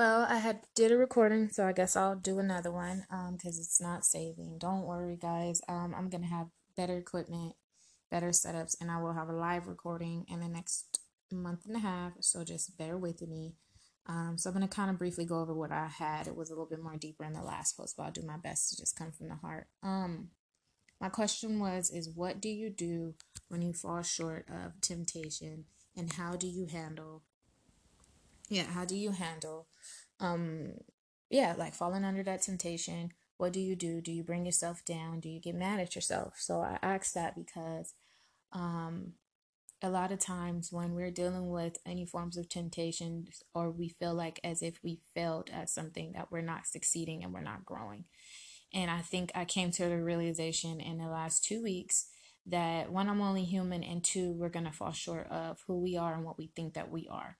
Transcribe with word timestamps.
Well, 0.00 0.24
I 0.26 0.38
had 0.38 0.60
did 0.74 0.92
a 0.92 0.96
recording, 0.96 1.50
so 1.50 1.66
I 1.66 1.72
guess 1.74 1.94
I'll 1.94 2.16
do 2.16 2.38
another 2.38 2.72
one 2.72 3.04
um 3.10 3.36
because 3.36 3.58
it's 3.58 3.82
not 3.82 4.06
saving. 4.06 4.56
Don't 4.56 4.86
worry, 4.86 5.18
guys. 5.20 5.60
Um, 5.68 5.94
I'm 5.94 6.08
gonna 6.08 6.24
have 6.24 6.46
better 6.74 6.96
equipment, 6.96 7.52
better 8.10 8.30
setups, 8.30 8.80
and 8.80 8.90
I 8.90 8.98
will 8.98 9.12
have 9.12 9.28
a 9.28 9.34
live 9.34 9.66
recording 9.66 10.24
in 10.26 10.40
the 10.40 10.48
next 10.48 11.00
month 11.30 11.66
and 11.66 11.76
a 11.76 11.80
half. 11.80 12.12
So 12.20 12.44
just 12.44 12.78
bear 12.78 12.96
with 12.96 13.20
me. 13.20 13.56
Um, 14.06 14.36
so 14.38 14.48
I'm 14.48 14.54
gonna 14.54 14.68
kind 14.68 14.88
of 14.88 14.96
briefly 14.96 15.26
go 15.26 15.38
over 15.38 15.52
what 15.52 15.70
I 15.70 15.88
had. 15.88 16.26
It 16.26 16.34
was 16.34 16.48
a 16.48 16.54
little 16.54 16.64
bit 16.64 16.82
more 16.82 16.96
deeper 16.96 17.24
in 17.24 17.34
the 17.34 17.42
last 17.42 17.76
post, 17.76 17.94
but 17.98 18.04
I'll 18.04 18.10
do 18.10 18.22
my 18.22 18.38
best 18.38 18.70
to 18.70 18.78
just 18.78 18.96
come 18.96 19.12
from 19.12 19.28
the 19.28 19.34
heart. 19.34 19.66
Um, 19.82 20.30
my 20.98 21.10
question 21.10 21.60
was, 21.60 21.90
is 21.90 22.08
what 22.08 22.40
do 22.40 22.48
you 22.48 22.70
do 22.70 23.16
when 23.48 23.60
you 23.60 23.74
fall 23.74 24.00
short 24.00 24.46
of 24.48 24.80
temptation, 24.80 25.66
and 25.94 26.10
how 26.14 26.36
do 26.36 26.46
you 26.46 26.68
handle? 26.72 27.22
Yeah, 28.50 28.64
how 28.64 28.84
do 28.84 28.96
you 28.96 29.12
handle? 29.12 29.66
um 30.22 30.74
yeah 31.30 31.54
like 31.56 31.72
falling 31.74 32.04
under 32.04 32.22
that 32.22 32.42
temptation? 32.42 33.10
What 33.38 33.54
do 33.54 33.60
you 33.60 33.74
do? 33.74 34.02
Do 34.02 34.12
you 34.12 34.22
bring 34.22 34.44
yourself 34.44 34.84
down? 34.84 35.20
Do 35.20 35.30
you 35.30 35.40
get 35.40 35.54
mad 35.54 35.80
at 35.80 35.94
yourself? 35.94 36.34
So 36.38 36.60
i 36.60 36.78
asked 36.82 37.14
that 37.14 37.34
because 37.36 37.94
um 38.52 39.14
a 39.82 39.90
lot 39.90 40.12
of 40.12 40.18
times 40.18 40.72
when 40.72 40.94
we're 40.94 41.10
dealing 41.10 41.50
with 41.50 41.78
any 41.86 42.04
forms 42.06 42.36
of 42.36 42.48
temptation 42.50 43.28
or 43.54 43.70
we 43.70 43.88
feel 43.88 44.14
like 44.14 44.40
as 44.44 44.62
if 44.62 44.80
we 44.84 45.00
failed 45.14 45.50
at 45.52 45.70
something 45.70 46.12
that 46.12 46.30
we're 46.32 46.42
not 46.42 46.66
succeeding 46.66 47.24
and 47.24 47.32
we're 47.32 47.40
not 47.42 47.64
growing. 47.64 48.04
And 48.74 48.90
i 48.90 49.00
think 49.00 49.32
i 49.34 49.44
came 49.44 49.70
to 49.72 49.88
the 49.88 50.02
realization 50.02 50.80
in 50.80 50.98
the 50.98 51.08
last 51.08 51.44
two 51.44 51.62
weeks 51.62 52.06
that 52.46 52.90
one 52.92 53.08
i'm 53.08 53.20
only 53.22 53.44
human 53.44 53.82
and 53.84 54.02
two 54.04 54.32
we're 54.32 54.48
going 54.48 54.64
to 54.66 54.72
fall 54.72 54.92
short 54.92 55.26
of 55.30 55.62
who 55.66 55.80
we 55.80 55.96
are 55.96 56.14
and 56.14 56.24
what 56.24 56.38
we 56.38 56.48
think 56.56 56.74
that 56.74 56.90
we 56.90 57.08
are 57.10 57.36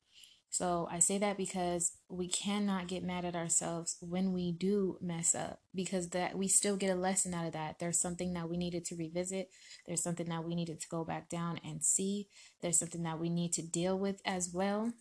so 0.51 0.89
I 0.91 0.99
say 0.99 1.17
that 1.19 1.37
because 1.37 1.93
we 2.09 2.29
cannot 2.29 2.89
get 2.89 3.05
mad 3.05 3.25
at 3.25 3.37
ourselves 3.37 3.97
when 4.01 4.33
we 4.33 4.51
do 4.51 4.99
mess 5.01 5.33
up 5.33 5.61
because 5.73 6.09
that 6.11 6.37
we 6.37 6.49
still 6.49 6.77
get 6.77 6.91
a 6.91 6.97
lesson 6.97 7.33
out 7.35 7.47
of 7.47 7.53
that. 7.53 7.79
There's 7.79 8.01
something 8.01 8.33
that 8.35 8.51
we 8.51 8.57
needed 8.57 8.85
to 8.87 8.97
revisit. 8.97 9.49
There's 9.87 10.03
something 10.03 10.29
that 10.29 10.45
we 10.45 10.57
needed 10.57 10.81
to 10.81 10.89
go 10.89 11.05
back 11.05 11.29
down 11.29 11.61
and 11.65 11.85
see. 11.85 12.27
There's 12.63 12.81
something 12.81 13.05
that 13.05 13.21
we 13.21 13.31
need 13.31 13.53
to 13.55 13.63
deal 13.63 13.97
with 13.97 14.21
as 14.25 14.51
well. 14.53 14.93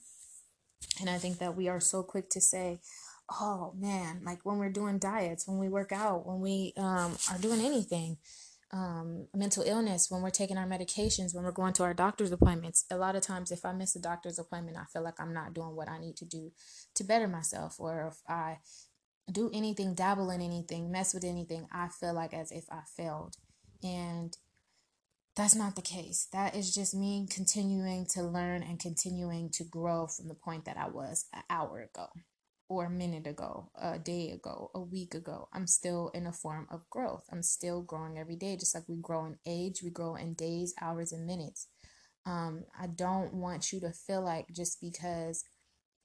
And 1.01 1.09
I 1.09 1.17
think 1.17 1.39
that 1.39 1.57
we 1.57 1.67
are 1.67 1.79
so 1.79 2.03
quick 2.03 2.29
to 2.29 2.41
say, 2.41 2.81
"Oh 3.31 3.73
man, 3.75 4.21
like 4.23 4.45
when 4.45 4.59
we're 4.59 4.69
doing 4.69 4.99
diets, 4.99 5.47
when 5.47 5.57
we 5.57 5.67
work 5.67 5.91
out, 5.91 6.27
when 6.27 6.41
we 6.41 6.73
um, 6.77 7.17
are 7.31 7.39
doing 7.39 7.59
anything, 7.59 8.17
um, 8.71 9.27
mental 9.33 9.63
illness, 9.63 10.09
when 10.09 10.21
we're 10.21 10.29
taking 10.29 10.57
our 10.57 10.67
medications, 10.67 11.33
when 11.33 11.43
we're 11.43 11.51
going 11.51 11.73
to 11.73 11.83
our 11.83 11.93
doctor's 11.93 12.31
appointments. 12.31 12.85
A 12.91 12.97
lot 12.97 13.15
of 13.15 13.21
times, 13.21 13.51
if 13.51 13.65
I 13.65 13.71
miss 13.73 13.95
a 13.95 14.01
doctor's 14.01 14.39
appointment, 14.39 14.77
I 14.77 14.85
feel 14.85 15.03
like 15.03 15.19
I'm 15.19 15.33
not 15.33 15.53
doing 15.53 15.75
what 15.75 15.89
I 15.89 15.99
need 15.99 16.17
to 16.17 16.25
do 16.25 16.51
to 16.95 17.03
better 17.03 17.27
myself. 17.27 17.79
Or 17.79 18.09
if 18.11 18.19
I 18.27 18.59
do 19.31 19.49
anything, 19.53 19.95
dabble 19.95 20.29
in 20.29 20.41
anything, 20.41 20.91
mess 20.91 21.13
with 21.13 21.23
anything, 21.23 21.67
I 21.71 21.87
feel 21.87 22.13
like 22.13 22.33
as 22.33 22.51
if 22.51 22.65
I 22.71 22.81
failed. 22.95 23.35
And 23.81 24.35
that's 25.35 25.55
not 25.55 25.75
the 25.75 25.81
case. 25.81 26.27
That 26.33 26.55
is 26.55 26.73
just 26.73 26.93
me 26.93 27.25
continuing 27.29 28.05
to 28.13 28.23
learn 28.23 28.61
and 28.61 28.79
continuing 28.79 29.49
to 29.51 29.63
grow 29.63 30.07
from 30.07 30.27
the 30.27 30.35
point 30.35 30.65
that 30.65 30.77
I 30.77 30.89
was 30.89 31.25
an 31.33 31.43
hour 31.49 31.81
ago 31.81 32.07
or 32.69 32.85
a 32.85 32.89
minute 32.89 33.25
ago, 33.25 33.71
a 33.75 33.97
day 33.97 34.29
ago, 34.29 34.69
a 34.75 34.79
week 34.79 35.15
ago. 35.15 35.49
I'm 35.51 35.65
still 35.65 36.11
in 36.13 36.27
a 36.27 36.31
form 36.31 36.67
of 36.69 36.87
growth. 36.91 37.23
I'm 37.31 37.41
still 37.41 37.81
growing 37.81 38.17
every 38.19 38.35
day, 38.35 38.55
just 38.55 38.75
like 38.75 38.87
we 38.87 38.97
grow 39.01 39.25
in 39.25 39.37
age, 39.47 39.81
we 39.83 39.89
grow 39.89 40.15
in 40.15 40.35
days, 40.35 40.75
hours, 40.79 41.11
and 41.11 41.25
minutes. 41.25 41.67
Um, 42.27 42.65
I 42.79 42.85
don't 42.85 43.33
want 43.33 43.73
you 43.73 43.79
to 43.81 43.91
feel 43.91 44.21
like 44.21 44.45
just 44.55 44.79
because 44.79 45.43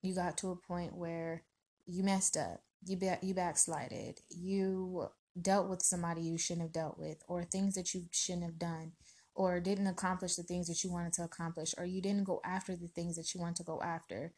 you 0.00 0.14
got 0.14 0.38
to 0.38 0.50
a 0.50 0.56
point 0.56 0.96
where 0.96 1.44
you 1.86 2.02
messed 2.02 2.36
up, 2.36 2.62
you 2.86 2.96
back, 2.96 3.22
you 3.22 3.34
backslided, 3.34 4.20
you 4.30 5.08
dealt 5.40 5.68
with 5.68 5.82
somebody 5.82 6.22
you 6.22 6.38
shouldn't 6.38 6.62
have 6.64 6.72
dealt 6.72 6.98
with, 6.98 7.18
or 7.28 7.44
things 7.44 7.74
that 7.74 7.92
you 7.92 8.04
shouldn't 8.10 8.44
have 8.44 8.58
done, 8.58 8.92
or 9.34 9.60
didn't 9.60 9.86
accomplish 9.86 10.36
the 10.36 10.42
things 10.42 10.66
that 10.68 10.82
you 10.82 10.90
wanted 10.90 11.12
to 11.12 11.24
accomplish, 11.24 11.74
or 11.76 11.84
you 11.84 12.00
didn't 12.00 12.24
go 12.24 12.40
after 12.42 12.74
the 12.74 12.88
things 12.88 13.16
that 13.16 13.34
you 13.34 13.40
want 13.40 13.56
to 13.56 13.64
go 13.64 13.82
after. 13.82 14.32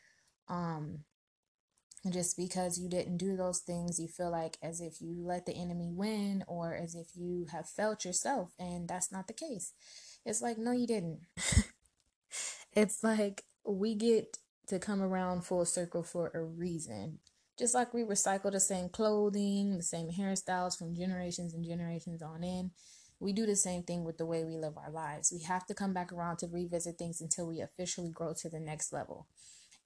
Um, 0.48 1.04
just 2.12 2.36
because 2.36 2.78
you 2.78 2.88
didn't 2.88 3.16
do 3.16 3.36
those 3.36 3.60
things, 3.60 3.98
you 3.98 4.08
feel 4.08 4.30
like 4.30 4.58
as 4.62 4.80
if 4.80 5.00
you 5.00 5.16
let 5.18 5.46
the 5.46 5.54
enemy 5.54 5.90
win 5.92 6.44
or 6.46 6.74
as 6.74 6.94
if 6.94 7.08
you 7.14 7.46
have 7.52 7.68
felt 7.68 8.04
yourself. 8.04 8.52
And 8.58 8.88
that's 8.88 9.12
not 9.12 9.26
the 9.26 9.32
case. 9.32 9.72
It's 10.24 10.42
like, 10.42 10.58
no, 10.58 10.72
you 10.72 10.86
didn't. 10.86 11.20
it's 12.72 13.02
like 13.02 13.44
we 13.64 13.94
get 13.94 14.38
to 14.68 14.78
come 14.78 15.02
around 15.02 15.44
full 15.44 15.64
circle 15.64 16.02
for 16.02 16.30
a 16.34 16.42
reason. 16.42 17.18
Just 17.58 17.74
like 17.74 17.94
we 17.94 18.02
recycle 18.02 18.52
the 18.52 18.60
same 18.60 18.88
clothing, 18.88 19.76
the 19.76 19.82
same 19.82 20.10
hairstyles 20.10 20.76
from 20.76 20.94
generations 20.94 21.54
and 21.54 21.64
generations 21.64 22.20
on 22.20 22.44
in, 22.44 22.70
we 23.18 23.32
do 23.32 23.46
the 23.46 23.56
same 23.56 23.82
thing 23.82 24.04
with 24.04 24.18
the 24.18 24.26
way 24.26 24.44
we 24.44 24.56
live 24.56 24.76
our 24.76 24.90
lives. 24.90 25.32
We 25.32 25.42
have 25.44 25.66
to 25.66 25.74
come 25.74 25.94
back 25.94 26.12
around 26.12 26.38
to 26.38 26.48
revisit 26.48 26.98
things 26.98 27.20
until 27.20 27.46
we 27.46 27.60
officially 27.60 28.10
grow 28.10 28.34
to 28.34 28.50
the 28.50 28.60
next 28.60 28.92
level. 28.92 29.26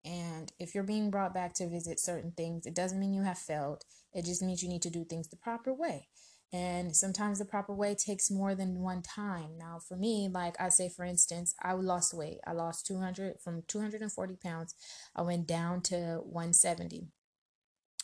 And 0.04 0.52
if 0.58 0.74
you're 0.74 0.84
being 0.84 1.10
brought 1.10 1.34
back 1.34 1.54
to 1.54 1.68
visit 1.68 2.00
certain 2.00 2.32
things, 2.32 2.66
it 2.66 2.74
doesn't 2.74 2.98
mean 2.98 3.12
you 3.12 3.22
have 3.22 3.38
failed. 3.38 3.84
It 4.12 4.24
just 4.24 4.42
means 4.42 4.62
you 4.62 4.68
need 4.68 4.82
to 4.82 4.90
do 4.90 5.04
things 5.04 5.28
the 5.28 5.36
proper 5.36 5.72
way. 5.72 6.08
And 6.52 6.96
sometimes 6.96 7.38
the 7.38 7.44
proper 7.44 7.72
way 7.72 7.94
takes 7.94 8.30
more 8.30 8.56
than 8.56 8.80
one 8.80 9.02
time. 9.02 9.56
Now, 9.56 9.78
for 9.78 9.96
me, 9.96 10.28
like 10.32 10.56
I 10.60 10.68
say, 10.68 10.88
for 10.88 11.04
instance, 11.04 11.54
I 11.62 11.72
lost 11.74 12.12
weight. 12.12 12.38
I 12.44 12.52
lost 12.52 12.86
200 12.86 13.40
from 13.40 13.62
240 13.68 14.36
pounds. 14.36 14.74
I 15.14 15.22
went 15.22 15.46
down 15.46 15.80
to 15.82 16.20
170. 16.24 17.06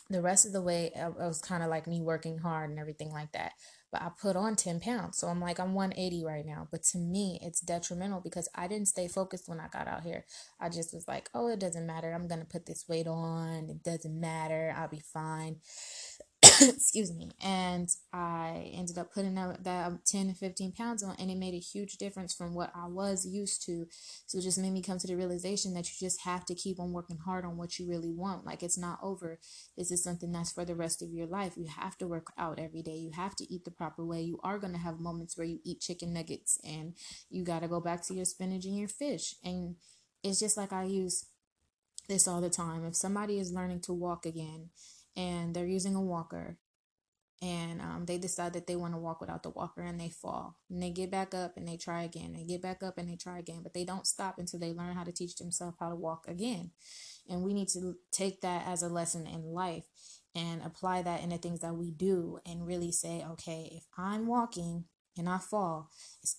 The 0.09 0.21
rest 0.21 0.45
of 0.45 0.53
the 0.53 0.61
way, 0.61 0.91
it 0.95 1.15
was 1.17 1.41
kind 1.41 1.63
of 1.63 1.69
like 1.69 1.87
me 1.87 2.01
working 2.01 2.37
hard 2.37 2.69
and 2.69 2.79
everything 2.79 3.11
like 3.11 3.31
that 3.33 3.53
but 3.91 4.01
I 4.01 4.09
put 4.09 4.35
on 4.35 4.55
10 4.55 4.79
pounds. 4.79 5.17
So 5.17 5.27
I'm 5.27 5.39
like, 5.39 5.59
I'm 5.59 5.73
180 5.73 6.25
right 6.25 6.45
now. 6.45 6.67
But 6.71 6.83
to 6.91 6.97
me, 6.97 7.39
it's 7.41 7.61
detrimental 7.61 8.19
because 8.19 8.49
I 8.53 8.67
didn't 8.67 8.89
stay 8.89 9.07
focused 9.07 9.47
when 9.47 9.59
I 9.59 9.67
got 9.69 9.87
out 9.87 10.03
here. 10.03 10.25
I 10.59 10.69
just 10.69 10.93
was 10.93 11.07
like, 11.07 11.29
oh, 11.33 11.47
it 11.47 11.59
doesn't 11.59 11.85
matter. 11.85 12.11
I'm 12.11 12.27
to 12.27 12.45
put 12.45 12.65
this 12.65 12.85
weight 12.89 13.07
on. 13.07 13.69
It 13.69 13.83
doesn't 13.83 14.19
matter. 14.19 14.73
I'll 14.77 14.89
be 14.89 15.01
fine. 15.13 15.57
excuse 16.61 17.13
me. 17.13 17.29
And 17.43 17.89
i 18.13 18.71
ended 18.73 18.97
up 18.97 19.13
putting 19.13 19.35
that, 19.35 19.63
that 19.63 20.05
10 20.05 20.29
to 20.29 20.33
15 20.33 20.71
pounds 20.71 21.03
on 21.03 21.15
and 21.19 21.29
it 21.29 21.37
made 21.37 21.53
a 21.53 21.59
huge 21.59 21.97
difference 21.97 22.33
from 22.33 22.53
what 22.53 22.71
i 22.75 22.87
was 22.87 23.25
used 23.25 23.65
to. 23.65 23.85
So 24.25 24.37
it 24.37 24.41
just 24.41 24.57
made 24.57 24.71
me 24.71 24.81
come 24.81 24.97
to 24.97 25.07
the 25.07 25.15
realization 25.15 25.73
that 25.73 25.87
you 25.87 26.07
just 26.07 26.21
have 26.21 26.45
to 26.45 26.55
keep 26.55 26.79
on 26.79 26.93
working 26.93 27.17
hard 27.17 27.45
on 27.45 27.57
what 27.57 27.77
you 27.77 27.87
really 27.87 28.11
want. 28.11 28.45
Like 28.45 28.63
it's 28.63 28.77
not 28.77 28.99
over. 29.03 29.39
This 29.77 29.91
is 29.91 30.03
something 30.03 30.31
that's 30.31 30.51
for 30.51 30.65
the 30.65 30.75
rest 30.75 31.01
of 31.01 31.11
your 31.11 31.27
life. 31.27 31.53
You 31.57 31.67
have 31.67 31.97
to 31.99 32.07
work 32.07 32.31
out 32.37 32.59
every 32.59 32.81
day. 32.81 32.95
You 32.95 33.11
have 33.11 33.35
to 33.35 33.53
eat 33.53 33.65
the 33.65 33.71
proper 33.71 34.03
way. 34.03 34.21
You 34.21 34.39
are 34.43 34.59
going 34.59 34.73
to 34.73 34.79
have 34.79 34.99
moments 34.99 35.37
where 35.37 35.47
you 35.47 35.59
eat 35.63 35.81
chicken 35.81 36.13
nuggets 36.13 36.59
and 36.63 36.93
you 37.29 37.43
got 37.43 37.61
to 37.61 37.67
go 37.67 37.79
back 37.79 38.05
to 38.07 38.13
your 38.13 38.25
spinach 38.25 38.65
and 38.65 38.77
your 38.77 38.87
fish. 38.87 39.35
And 39.43 39.75
it's 40.23 40.39
just 40.39 40.57
like 40.57 40.73
i 40.73 40.83
use 40.83 41.25
this 42.07 42.27
all 42.27 42.41
the 42.41 42.49
time. 42.49 42.85
If 42.85 42.95
somebody 42.95 43.37
is 43.37 43.51
learning 43.51 43.81
to 43.81 43.93
walk 43.93 44.25
again 44.25 44.69
and 45.17 45.53
they're 45.53 45.65
using 45.65 45.95
a 45.95 46.01
walker. 46.01 46.57
And 47.39 47.81
um, 47.81 48.05
they 48.07 48.17
decide 48.17 48.53
that 48.53 48.65
they 48.65 48.75
want 48.75 48.95
to 48.95 48.99
walk 48.99 49.21
without 49.21 49.43
the 49.43 49.51
walker 49.51 49.81
and 49.81 49.99
they 49.99 50.09
fall. 50.09 50.55
And 50.71 50.81
they 50.81 50.89
get 50.89 51.11
back 51.11 51.35
up 51.35 51.55
and 51.55 51.67
they 51.67 51.77
try 51.77 52.01
again. 52.03 52.33
They 52.33 52.43
get 52.43 52.63
back 52.63 52.81
up 52.81 52.97
and 52.97 53.07
they 53.07 53.15
try 53.15 53.37
again 53.37 53.59
but 53.61 53.75
they 53.75 53.83
don't 53.83 54.07
stop 54.07 54.39
until 54.39 54.59
they 54.59 54.73
learn 54.73 54.95
how 54.95 55.03
to 55.03 55.11
teach 55.11 55.35
themselves 55.35 55.77
how 55.79 55.89
to 55.89 55.95
walk 55.95 56.25
again. 56.27 56.71
And 57.29 57.43
we 57.43 57.53
need 57.53 57.67
to 57.69 57.95
take 58.11 58.41
that 58.41 58.65
as 58.65 58.81
a 58.81 58.89
lesson 58.89 59.27
in 59.27 59.43
life 59.43 59.85
and 60.37 60.61
apply 60.61 61.01
that 61.01 61.23
in 61.23 61.29
the 61.29 61.37
things 61.37 61.61
that 61.61 61.75
we 61.75 61.91
do 61.91 62.39
and 62.45 62.67
really 62.67 62.91
say 62.91 63.25
okay 63.31 63.69
if 63.71 63.83
i'm 63.97 64.27
walking 64.27 64.85
and 65.17 65.27
i 65.27 65.37
fall 65.37 65.89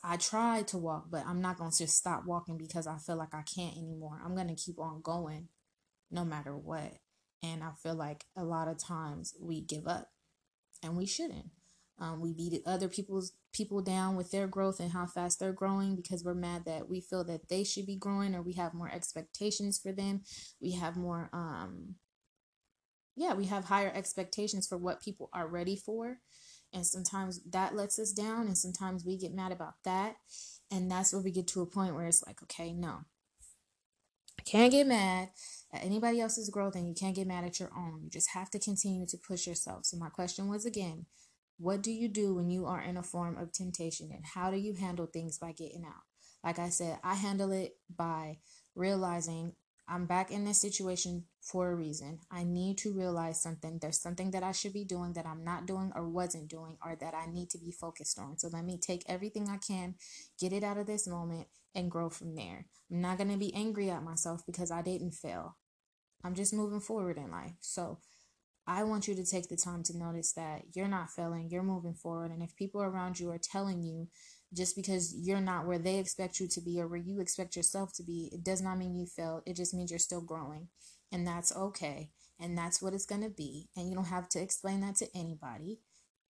i 0.05 0.17
tried 0.17 0.69
to 0.69 0.79
walk 0.79 1.07
but 1.11 1.27
i'm 1.27 1.41
not 1.41 1.59
going 1.59 1.71
to 1.71 1.79
just 1.79 1.97
stop 1.97 2.25
walking 2.25 2.57
because 2.57 2.87
i 2.87 2.97
feel 2.97 3.17
like 3.17 3.35
i 3.35 3.43
can't 3.43 3.77
anymore. 3.77 4.21
I'm 4.25 4.35
going 4.35 4.49
to 4.49 4.55
keep 4.55 4.79
on 4.79 5.01
going 5.03 5.49
no 6.11 6.25
matter 6.25 6.57
what 6.57 6.93
and 7.43 7.63
I 7.63 7.71
feel 7.83 7.95
like 7.95 8.25
a 8.37 8.45
lot 8.45 8.69
of 8.69 8.79
times 8.79 9.35
we 9.41 9.61
give 9.61 9.87
up 9.87 10.11
and 10.83 10.97
we 10.97 11.07
shouldn't. 11.07 11.51
Um, 12.01 12.21
we 12.21 12.33
beat 12.33 12.63
other 12.65 12.89
people's 12.89 13.33
people 13.53 13.83
down 13.83 14.15
with 14.15 14.31
their 14.31 14.47
growth 14.47 14.79
and 14.79 14.93
how 14.93 15.07
fast 15.07 15.41
they're 15.41 15.53
growing 15.53 15.97
because 15.97 16.23
we're 16.23 16.35
mad 16.35 16.65
that 16.65 16.89
we 16.89 17.01
feel 17.01 17.25
that 17.25 17.49
they 17.49 17.65
should 17.65 17.87
be 17.87 17.97
growing 17.97 18.35
or 18.35 18.43
we 18.43 18.53
have 18.53 18.73
more 18.73 18.91
expectations 18.93 19.79
for 19.79 19.91
them. 19.91 20.23
We 20.61 20.73
have 20.73 20.97
more, 20.97 21.29
um, 21.33 21.97
yeah, 23.17 23.35
we 23.35 23.47
have 23.47 23.65
higher 23.65 23.91
expectations 23.93 24.69
for 24.69 24.79
what 24.79 25.03
people 25.03 25.29
are 25.33 25.49
ready 25.49 25.75
for. 25.75 26.19
And 26.73 26.87
sometimes 26.87 27.41
that 27.51 27.75
lets 27.75 27.99
us 27.99 28.13
down, 28.13 28.47
and 28.47 28.57
sometimes 28.57 29.03
we 29.05 29.17
get 29.17 29.35
mad 29.35 29.53
about 29.53 29.75
that. 29.85 30.17
And 30.71 30.91
that's 30.91 31.15
where 31.15 31.23
we 31.23 31.31
get 31.31 31.49
to 31.49 31.63
a 31.63 31.67
point 31.67 31.95
where 31.95 32.07
it's 32.07 32.25
like, 32.27 32.43
okay, 32.43 32.75
no, 32.75 33.01
I 34.39 34.43
can't 34.45 34.71
get 34.71 34.87
mad 34.87 35.31
at 35.73 35.85
anybody 35.85 36.21
else's 36.21 36.51
growth 36.51 36.75
and 36.75 36.89
you 36.89 36.95
can't 36.95 37.17
get 37.17 37.27
mad 37.27 37.45
at 37.45 37.61
your 37.61 37.71
own. 37.77 38.01
You 38.03 38.11
just 38.11 38.31
have 38.31 38.51
to 38.51 38.59
continue 38.59 39.07
to 39.07 39.19
push 39.19 39.47
yourself. 39.47 39.87
So, 39.87 39.97
my 39.97 40.09
question 40.09 40.49
was 40.49 40.65
again, 40.65 41.07
what 41.59 41.83
do 41.83 41.91
you 41.91 42.09
do 42.09 42.35
when 42.35 42.51
you 42.51 42.67
are 42.67 42.81
in 42.81 42.97
a 42.97 43.03
form 43.03 43.37
of 43.37 43.53
temptation 43.53 44.11
and 44.13 44.25
how 44.25 44.51
do 44.51 44.57
you 44.57 44.75
handle 44.75 45.07
things 45.07 45.39
by 45.39 45.53
getting 45.53 45.85
out? 45.85 46.03
Like 46.45 46.59
I 46.59 46.69
said, 46.69 46.99
I 47.03 47.15
handle 47.15 47.51
it 47.53 47.77
by 47.95 48.39
realizing 48.75 49.55
I'm 49.89 50.05
back 50.05 50.31
in 50.31 50.45
this 50.45 50.61
situation 50.61 51.25
for 51.41 51.71
a 51.71 51.75
reason. 51.75 52.21
I 52.31 52.45
need 52.45 52.77
to 52.79 52.93
realize 52.93 53.41
something. 53.41 53.79
There's 53.81 53.99
something 53.99 54.31
that 54.33 54.43
I 54.43 54.53
should 54.53 54.75
be 54.75 54.85
doing 54.85 55.15
that 55.15 55.27
I'm 55.27 55.43
not 55.43 55.67
doing 55.67 55.93
or 55.95 56.07
wasn't 56.07 56.49
doing 56.49 56.77
or 56.85 56.95
that 57.01 57.15
I 57.15 57.27
need 57.27 57.49
to 57.51 57.59
be 57.59 57.73
focused 57.73 58.19
on. 58.19 58.39
So 58.39 58.49
let 58.53 58.65
me 58.65 58.79
take 58.79 59.03
everything 59.09 59.49
I 59.49 59.57
can, 59.57 59.95
get 60.39 60.53
it 60.53 60.63
out 60.63 60.77
of 60.77 60.87
this 60.87 61.09
moment, 61.09 61.49
and 61.79 61.91
grow 61.91 62.11
from 62.11 62.35
there. 62.35 62.67
I'm 62.91 63.01
not 63.01 63.19
going 63.19 63.31
to 63.31 63.39
be 63.39 63.55
angry 63.55 63.89
at 63.91 64.03
myself 64.03 64.43
because 64.45 64.71
I 64.71 64.83
didn't 64.83 65.13
fail. 65.13 65.57
I'm 66.25 66.35
just 66.35 66.53
moving 66.53 66.81
forward 66.81 67.17
in 67.17 67.31
life. 67.31 67.55
So 67.61 67.99
I 68.67 68.83
want 68.83 69.07
you 69.09 69.15
to 69.15 69.25
take 69.25 69.49
the 69.49 69.57
time 69.57 69.83
to 69.85 69.97
notice 69.97 70.33
that 70.33 70.63
you're 70.75 70.89
not 70.89 71.11
failing, 71.11 71.49
you're 71.51 71.63
moving 71.63 71.95
forward. 71.95 72.33
And 72.33 72.43
if 72.43 72.57
people 72.57 72.83
around 72.83 73.19
you 73.19 73.31
are 73.31 73.39
telling 73.39 73.83
you 73.83 74.09
just 74.53 74.77
because 74.77 75.15
you're 75.15 75.41
not 75.41 75.67
where 75.67 75.79
they 75.79 75.99
expect 75.99 76.41
you 76.41 76.49
to 76.49 76.61
be 76.61 76.81
or 76.81 76.89
where 76.89 76.99
you 76.99 77.21
expect 77.21 77.55
yourself 77.55 77.93
to 77.95 78.03
be, 78.03 78.29
it 78.33 78.43
does 78.43 78.61
not 78.61 78.77
mean 78.77 78.97
you 78.97 79.07
failed. 79.07 79.43
It 79.47 79.57
just 79.57 79.73
means 79.73 79.91
you're 79.91 79.99
still 79.99 80.21
growing. 80.21 80.69
And 81.13 81.27
that's 81.27 81.55
okay. 81.55 82.11
And 82.41 82.59
that's 82.59 82.83
what 82.83 82.93
it's 82.93 83.07
going 83.07 83.23
to 83.23 83.31
be. 83.31 83.69
And 83.77 83.89
you 83.89 83.95
don't 83.95 84.05
have 84.07 84.29
to 84.31 84.41
explain 84.41 84.81
that 84.81 84.97
to 84.97 85.07
anybody. 85.15 85.79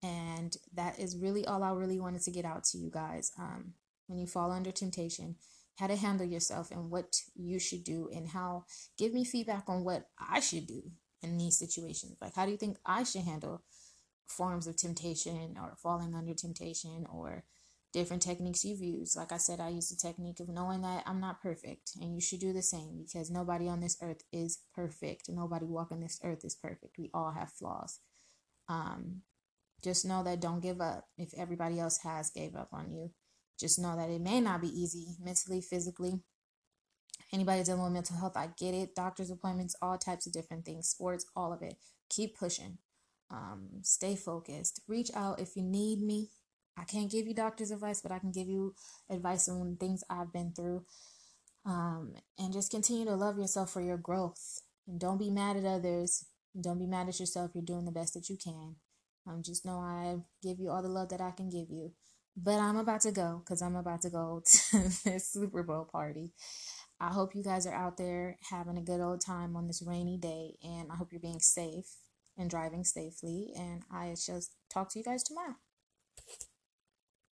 And 0.02 0.56
that 0.74 0.98
is 0.98 1.16
really 1.16 1.44
all 1.46 1.64
I 1.64 1.72
really 1.72 1.98
wanted 1.98 2.22
to 2.22 2.30
get 2.30 2.44
out 2.44 2.64
to 2.64 2.78
you 2.78 2.90
guys. 2.90 3.32
Um, 3.38 3.74
when 4.08 4.18
you 4.18 4.26
fall 4.26 4.50
under 4.50 4.72
temptation, 4.72 5.36
how 5.78 5.86
to 5.86 5.96
handle 5.96 6.26
yourself 6.26 6.72
and 6.72 6.90
what 6.90 7.22
you 7.36 7.60
should 7.60 7.84
do, 7.84 8.10
and 8.12 8.28
how 8.30 8.64
give 8.98 9.14
me 9.14 9.24
feedback 9.24 9.68
on 9.68 9.84
what 9.84 10.08
I 10.18 10.40
should 10.40 10.66
do 10.66 10.82
in 11.22 11.38
these 11.38 11.56
situations? 11.56 12.16
Like, 12.20 12.34
how 12.34 12.44
do 12.44 12.50
you 12.50 12.56
think 12.56 12.78
I 12.84 13.04
should 13.04 13.22
handle 13.22 13.62
forms 14.26 14.66
of 14.66 14.76
temptation 14.76 15.56
or 15.60 15.76
falling 15.80 16.14
under 16.14 16.34
temptation 16.34 17.06
or 17.12 17.44
different 17.92 18.22
techniques 18.22 18.64
you've 18.64 18.82
used? 18.82 19.16
Like 19.16 19.30
I 19.32 19.36
said, 19.36 19.60
I 19.60 19.68
use 19.68 19.88
the 19.88 19.96
technique 19.96 20.40
of 20.40 20.48
knowing 20.48 20.82
that 20.82 21.04
I'm 21.06 21.20
not 21.20 21.42
perfect, 21.42 21.92
and 22.00 22.14
you 22.14 22.20
should 22.20 22.40
do 22.40 22.52
the 22.52 22.62
same 22.62 23.04
because 23.06 23.30
nobody 23.30 23.68
on 23.68 23.80
this 23.80 23.96
earth 24.02 24.22
is 24.32 24.58
perfect. 24.74 25.28
Nobody 25.28 25.66
walking 25.66 26.00
this 26.00 26.18
earth 26.24 26.44
is 26.44 26.54
perfect. 26.54 26.98
We 26.98 27.10
all 27.14 27.32
have 27.32 27.52
flaws. 27.52 28.00
Um, 28.68 29.22
just 29.82 30.04
know 30.04 30.24
that 30.24 30.40
don't 30.40 30.60
give 30.60 30.80
up 30.80 31.06
if 31.16 31.32
everybody 31.38 31.78
else 31.78 31.98
has 31.98 32.30
gave 32.30 32.56
up 32.56 32.70
on 32.72 32.90
you. 32.90 33.10
Just 33.58 33.78
know 33.78 33.96
that 33.96 34.10
it 34.10 34.20
may 34.20 34.40
not 34.40 34.60
be 34.60 34.68
easy 34.68 35.16
mentally, 35.20 35.60
physically, 35.60 36.20
Anybody 37.32 37.62
dealing 37.62 37.82
with 37.82 37.92
mental 37.92 38.16
health, 38.16 38.36
I 38.36 38.50
get 38.58 38.74
it. 38.74 38.94
Doctor's 38.94 39.30
appointments, 39.30 39.76
all 39.82 39.98
types 39.98 40.26
of 40.26 40.32
different 40.32 40.64
things, 40.64 40.88
sports, 40.88 41.26
all 41.36 41.52
of 41.52 41.62
it. 41.62 41.74
Keep 42.08 42.38
pushing. 42.38 42.78
Um, 43.30 43.68
stay 43.82 44.16
focused. 44.16 44.80
Reach 44.88 45.10
out 45.14 45.40
if 45.40 45.54
you 45.54 45.62
need 45.62 46.00
me. 46.00 46.30
I 46.78 46.84
can't 46.84 47.10
give 47.10 47.26
you 47.26 47.34
doctor's 47.34 47.70
advice, 47.70 48.00
but 48.00 48.12
I 48.12 48.18
can 48.18 48.30
give 48.30 48.48
you 48.48 48.74
advice 49.10 49.48
on 49.48 49.76
things 49.76 50.04
I've 50.08 50.32
been 50.32 50.52
through. 50.52 50.84
Um, 51.66 52.14
and 52.38 52.52
just 52.52 52.70
continue 52.70 53.04
to 53.04 53.14
love 53.14 53.36
yourself 53.36 53.70
for 53.72 53.82
your 53.82 53.98
growth. 53.98 54.62
And 54.86 54.98
don't 54.98 55.18
be 55.18 55.28
mad 55.28 55.56
at 55.56 55.66
others. 55.66 56.24
Don't 56.58 56.78
be 56.78 56.86
mad 56.86 57.08
at 57.08 57.20
yourself. 57.20 57.50
You're 57.52 57.64
doing 57.64 57.84
the 57.84 57.92
best 57.92 58.14
that 58.14 58.30
you 58.30 58.38
can. 58.42 58.76
Um, 59.26 59.42
just 59.42 59.66
know 59.66 59.80
I 59.80 60.16
give 60.42 60.58
you 60.58 60.70
all 60.70 60.80
the 60.80 60.88
love 60.88 61.10
that 61.10 61.20
I 61.20 61.32
can 61.32 61.50
give 61.50 61.68
you. 61.68 61.92
But 62.40 62.60
I'm 62.60 62.76
about 62.76 63.00
to 63.00 63.10
go 63.10 63.42
because 63.44 63.62
I'm 63.62 63.74
about 63.74 64.02
to 64.02 64.10
go 64.10 64.42
to 64.46 64.78
this 65.04 65.28
Super 65.28 65.64
Bowl 65.64 65.88
party. 65.90 66.30
I 67.00 67.08
hope 67.08 67.34
you 67.34 67.42
guys 67.42 67.66
are 67.66 67.74
out 67.74 67.96
there 67.96 68.38
having 68.50 68.78
a 68.78 68.82
good 68.82 69.00
old 69.00 69.20
time 69.20 69.56
on 69.56 69.66
this 69.66 69.82
rainy 69.82 70.18
day, 70.18 70.56
and 70.62 70.90
I 70.90 70.96
hope 70.96 71.08
you're 71.10 71.20
being 71.20 71.40
safe 71.40 71.96
and 72.36 72.48
driving 72.48 72.84
safely. 72.84 73.52
And 73.56 73.82
I 73.90 74.14
shall 74.14 74.40
talk 74.72 74.90
to 74.90 74.98
you 75.00 75.04
guys 75.04 75.24
tomorrow. 75.24 75.56